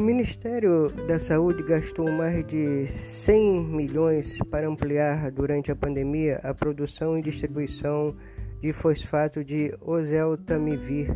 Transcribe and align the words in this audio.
Ministério 0.00 0.88
da 1.06 1.18
Saúde 1.18 1.62
gastou 1.62 2.10
mais 2.10 2.46
de 2.46 2.86
100 2.86 3.64
milhões 3.64 4.38
para 4.50 4.68
ampliar 4.68 5.30
durante 5.30 5.72
a 5.72 5.76
pandemia 5.76 6.40
a 6.42 6.52
produção 6.52 7.18
e 7.18 7.22
distribuição 7.22 8.14
de 8.60 8.72
fosfato 8.72 9.42
de 9.42 9.74
oseltamivir, 9.80 11.14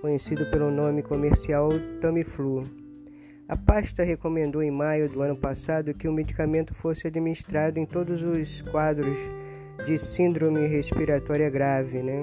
conhecido 0.00 0.48
pelo 0.50 0.70
nome 0.70 1.02
comercial 1.02 1.70
Tamiflu. 2.00 2.62
A 3.48 3.56
pasta 3.56 4.02
recomendou 4.02 4.62
em 4.62 4.70
maio 4.70 5.08
do 5.08 5.20
ano 5.20 5.36
passado 5.36 5.92
que 5.92 6.08
o 6.08 6.12
medicamento 6.12 6.72
fosse 6.72 7.06
administrado 7.06 7.78
em 7.78 7.86
todos 7.86 8.22
os 8.22 8.62
quadros 8.62 9.18
de 9.86 9.98
síndrome 9.98 10.66
respiratória 10.66 11.50
grave, 11.50 12.02
né? 12.02 12.22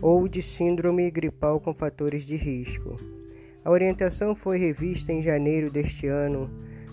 ou 0.00 0.28
de 0.28 0.42
síndrome 0.42 1.10
gripal 1.10 1.60
com 1.60 1.74
fatores 1.74 2.24
de 2.24 2.36
risco. 2.36 3.17
A 3.64 3.70
orientação 3.70 4.34
foi 4.34 4.58
revista 4.58 5.12
em 5.12 5.22
janeiro 5.22 5.70
deste 5.70 6.06
ano, 6.06 6.50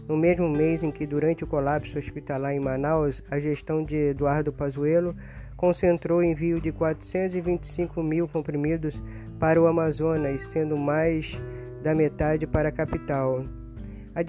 no 0.07 0.17
mesmo 0.17 0.49
mês 0.49 0.83
em 0.83 0.91
que, 0.91 1.05
durante 1.05 1.43
o 1.43 1.47
colapso 1.47 1.97
hospitalar 1.97 2.53
em 2.53 2.59
Manaus, 2.59 3.23
a 3.29 3.39
gestão 3.39 3.83
de 3.83 3.95
Eduardo 4.09 4.51
Pazuello 4.51 5.15
concentrou 5.55 6.19
o 6.19 6.23
envio 6.23 6.59
de 6.59 6.71
425 6.71 8.03
mil 8.03 8.27
comprimidos 8.27 9.01
para 9.39 9.61
o 9.61 9.67
Amazonas, 9.67 10.47
sendo 10.47 10.77
mais 10.77 11.41
da 11.81 11.95
metade 11.95 12.45
para 12.45 12.69
a 12.69 12.71
capital. 12.71 13.45
A, 14.13 14.21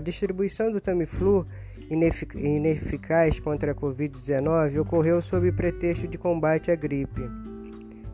distribuição 0.00 0.70
do 0.72 0.80
Tamiflu, 0.80 1.46
ineficaz 1.90 3.38
contra 3.40 3.72
a 3.72 3.74
Covid-19, 3.74 4.80
ocorreu 4.80 5.20
sob 5.20 5.50
pretexto 5.52 6.08
de 6.08 6.18
combate 6.18 6.70
à 6.70 6.74
gripe. 6.74 7.22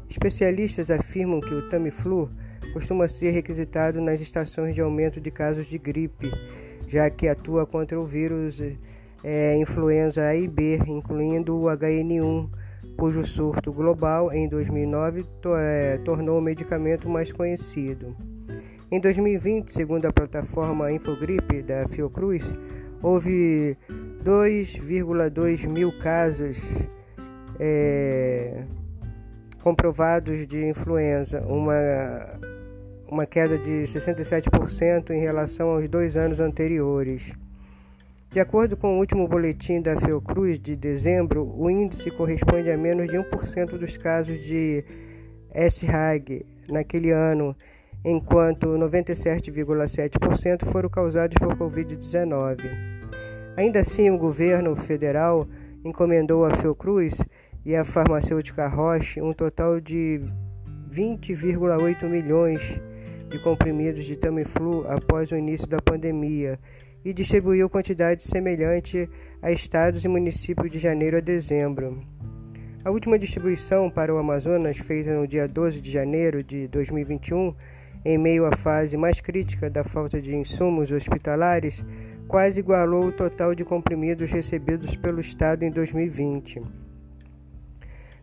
Especialistas 0.08 0.90
afirmam 0.90 1.40
que 1.40 1.54
o 1.54 1.68
Tamiflu 1.68 2.30
costuma 2.72 3.08
ser 3.08 3.30
requisitado 3.30 4.00
nas 4.00 4.20
estações 4.20 4.74
de 4.74 4.80
aumento 4.80 5.20
de 5.20 5.30
casos 5.30 5.66
de 5.66 5.78
gripe, 5.78 6.30
já 6.88 7.08
que 7.10 7.28
atua 7.28 7.66
contra 7.66 7.98
o 7.98 8.06
vírus 8.06 8.62
é, 9.22 9.56
influenza 9.56 10.22
A 10.22 10.34
e 10.34 10.48
B, 10.48 10.78
incluindo 10.86 11.56
o 11.56 11.64
HN1, 11.64 12.48
cujo 12.96 13.24
surto 13.24 13.72
global 13.72 14.32
em 14.32 14.48
2009 14.48 15.24
to 15.40 15.56
é, 15.56 15.98
tornou 15.98 16.38
o 16.38 16.42
medicamento 16.42 17.08
mais 17.08 17.32
conhecido. 17.32 18.16
Em 18.90 19.00
2020, 19.00 19.72
segundo 19.72 20.06
a 20.06 20.12
plataforma 20.12 20.90
Infogripe 20.90 21.62
da 21.62 21.86
Fiocruz, 21.88 22.44
houve 23.00 23.76
2,2 24.24 25.66
mil 25.68 25.96
casos 25.98 26.58
é, 27.58 28.64
comprovados 29.62 30.46
de 30.46 30.66
influenza, 30.66 31.40
uma 31.42 31.74
uma 33.10 33.26
queda 33.26 33.58
de 33.58 33.82
67% 33.82 35.10
em 35.10 35.20
relação 35.20 35.70
aos 35.70 35.88
dois 35.88 36.16
anos 36.16 36.38
anteriores. 36.38 37.32
De 38.30 38.38
acordo 38.38 38.76
com 38.76 38.94
o 38.94 38.98
último 38.98 39.26
boletim 39.26 39.82
da 39.82 39.96
Fiocruz 39.96 40.56
de 40.56 40.76
dezembro, 40.76 41.52
o 41.58 41.68
índice 41.68 42.12
corresponde 42.12 42.70
a 42.70 42.78
menos 42.78 43.08
de 43.08 43.16
1% 43.16 43.76
dos 43.76 43.96
casos 43.96 44.38
de 44.38 44.84
SRAG 45.52 46.46
naquele 46.70 47.10
ano, 47.10 47.56
enquanto 48.04 48.68
97,7% 48.68 50.64
foram 50.66 50.88
causados 50.88 51.36
por 51.36 51.56
Covid-19. 51.56 52.60
Ainda 53.56 53.80
assim, 53.80 54.08
o 54.08 54.16
governo 54.16 54.76
federal 54.76 55.48
encomendou 55.84 56.44
à 56.44 56.56
Fiocruz 56.56 57.18
e 57.66 57.74
à 57.74 57.84
farmacêutica 57.84 58.68
Roche 58.68 59.20
um 59.20 59.32
total 59.32 59.80
de 59.80 60.20
20,8 60.92 62.04
milhões 62.08 62.80
de 63.30 63.38
comprimidos 63.38 64.04
de 64.04 64.16
Tamiflu 64.16 64.84
após 64.88 65.30
o 65.30 65.36
início 65.36 65.66
da 65.66 65.80
pandemia 65.80 66.58
e 67.04 67.12
distribuiu 67.12 67.70
quantidade 67.70 68.24
semelhante 68.24 69.08
a 69.40 69.52
estados 69.52 70.04
e 70.04 70.08
municípios 70.08 70.70
de 70.70 70.78
janeiro 70.78 71.16
a 71.16 71.20
dezembro. 71.20 72.02
A 72.84 72.90
última 72.90 73.18
distribuição 73.18 73.88
para 73.88 74.12
o 74.12 74.18
Amazonas, 74.18 74.76
feita 74.78 75.14
no 75.14 75.26
dia 75.28 75.46
12 75.46 75.80
de 75.80 75.90
janeiro 75.90 76.42
de 76.42 76.66
2021, 76.68 77.54
em 78.04 78.18
meio 78.18 78.44
à 78.46 78.56
fase 78.56 78.96
mais 78.96 79.20
crítica 79.20 79.70
da 79.70 79.84
falta 79.84 80.20
de 80.20 80.34
insumos 80.34 80.90
hospitalares, 80.90 81.84
quase 82.26 82.60
igualou 82.60 83.06
o 83.06 83.12
total 83.12 83.54
de 83.54 83.64
comprimidos 83.64 84.30
recebidos 84.30 84.96
pelo 84.96 85.20
Estado 85.20 85.62
em 85.62 85.70
2020. 85.70 86.62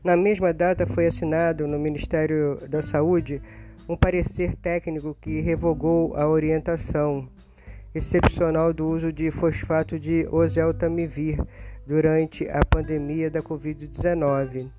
Na 0.04 0.18
mesma 0.18 0.54
data, 0.54 0.86
foi 0.86 1.06
assinado 1.06 1.68
no 1.68 1.80
Ministério 1.80 2.58
da 2.70 2.82
Saúde 2.82 3.42
um 3.88 3.96
parecer 3.96 4.54
técnico 4.56 5.16
que 5.20 5.40
revogou 5.40 6.16
a 6.16 6.28
orientação 6.28 7.30
excepcional 7.96 8.74
do 8.74 8.88
uso 8.88 9.12
de 9.12 9.32
fosfato 9.32 10.00
de 10.00 10.28
oseltamivir 10.32 11.40
durante 11.86 12.48
a 12.50 12.64
pandemia 12.66 13.30
da 13.30 13.42
Covid-19, 13.42 14.70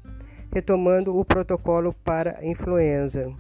retomando 0.52 1.16
o 1.16 1.24
protocolo 1.24 1.94
para 2.04 2.44
influenza. 2.44 3.32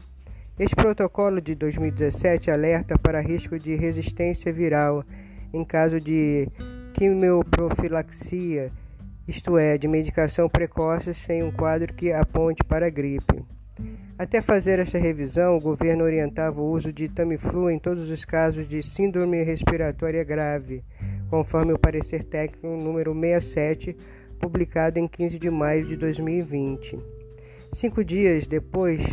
Este 0.58 0.74
protocolo 0.74 1.40
de 1.40 1.54
2017 1.54 2.50
alerta 2.50 2.98
para 2.98 3.20
risco 3.20 3.58
de 3.58 3.74
resistência 3.76 4.52
viral 4.52 5.04
em 5.52 5.64
caso 5.64 6.00
de 6.00 6.48
quimioprofilaxia, 6.94 8.72
isto 9.26 9.56
é, 9.56 9.78
de 9.78 9.86
medicação 9.86 10.48
precoce 10.48 11.14
sem 11.14 11.42
um 11.42 11.52
quadro 11.52 11.92
que 11.94 12.12
aponte 12.12 12.64
para 12.64 12.86
a 12.86 12.90
gripe. 12.90 13.44
Até 14.18 14.42
fazer 14.42 14.80
esta 14.80 14.98
revisão, 14.98 15.56
o 15.56 15.60
governo 15.60 16.02
orientava 16.02 16.60
o 16.60 16.72
uso 16.72 16.92
de 16.92 17.08
Tamiflu 17.08 17.70
em 17.70 17.78
todos 17.78 18.10
os 18.10 18.24
casos 18.24 18.66
de 18.66 18.82
síndrome 18.82 19.44
respiratória 19.44 20.24
grave, 20.24 20.82
conforme 21.30 21.72
o 21.72 21.78
parecer 21.78 22.24
técnico 22.24 22.66
número 22.66 23.14
67, 23.14 23.96
publicado 24.40 24.98
em 24.98 25.06
15 25.06 25.38
de 25.38 25.48
maio 25.48 25.86
de 25.86 25.96
2020. 25.96 26.98
Cinco 27.72 28.04
dias 28.04 28.48
depois, 28.48 29.04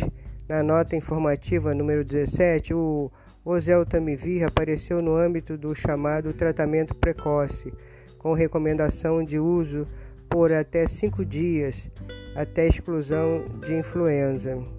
na 0.48 0.60
nota 0.64 0.96
informativa 0.96 1.72
número 1.72 2.04
17, 2.04 2.74
o 2.74 3.08
oseltamivir 3.44 4.44
apareceu 4.44 5.00
no 5.00 5.14
âmbito 5.14 5.56
do 5.56 5.72
chamado 5.72 6.32
tratamento 6.32 6.96
precoce, 6.96 7.72
com 8.18 8.32
recomendação 8.32 9.24
de 9.24 9.38
uso 9.38 9.86
por 10.28 10.50
até 10.50 10.88
cinco 10.88 11.24
dias, 11.24 11.88
até 12.34 12.66
exclusão 12.66 13.44
de 13.64 13.72
influenza. 13.72 14.75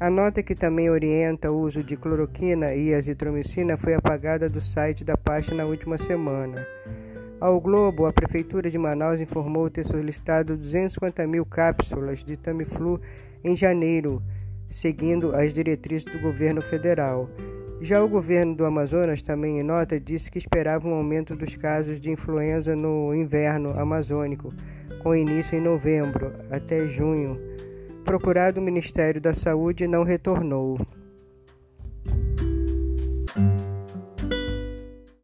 A 0.00 0.08
nota 0.08 0.44
que 0.44 0.54
também 0.54 0.88
orienta 0.88 1.50
o 1.50 1.60
uso 1.60 1.82
de 1.82 1.96
cloroquina 1.96 2.72
e 2.72 2.94
azitromicina 2.94 3.76
foi 3.76 3.94
apagada 3.94 4.48
do 4.48 4.60
site 4.60 5.02
da 5.02 5.16
pasta 5.16 5.52
na 5.56 5.64
última 5.64 5.98
semana. 5.98 6.64
Ao 7.40 7.60
Globo, 7.60 8.06
a 8.06 8.12
Prefeitura 8.12 8.70
de 8.70 8.78
Manaus 8.78 9.20
informou 9.20 9.68
ter 9.68 9.84
solicitado 9.84 10.56
250 10.56 11.26
mil 11.26 11.44
cápsulas 11.44 12.22
de 12.22 12.36
Tamiflu 12.36 13.00
em 13.42 13.56
janeiro, 13.56 14.22
seguindo 14.68 15.34
as 15.34 15.52
diretrizes 15.52 16.04
do 16.04 16.20
governo 16.20 16.62
federal. 16.62 17.28
Já 17.80 18.00
o 18.00 18.08
governo 18.08 18.54
do 18.54 18.64
Amazonas, 18.64 19.20
também 19.20 19.58
em 19.58 19.64
nota, 19.64 19.98
disse 19.98 20.30
que 20.30 20.38
esperava 20.38 20.86
um 20.86 20.94
aumento 20.94 21.34
dos 21.34 21.56
casos 21.56 22.00
de 22.00 22.08
influenza 22.08 22.76
no 22.76 23.12
inverno 23.12 23.70
amazônico, 23.70 24.54
com 25.02 25.12
início 25.12 25.58
em 25.58 25.60
novembro 25.60 26.32
até 26.52 26.86
junho 26.86 27.47
procurado 28.08 28.58
o 28.58 28.62
Ministério 28.64 29.20
da 29.20 29.34
Saúde 29.34 29.86
não 29.86 30.02
retornou. 30.02 30.78